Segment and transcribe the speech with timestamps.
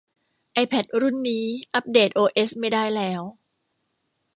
[0.53, 3.21] ไอแพดรุ่นนี้อัปเดตโอเอสไม่ได้แล้ว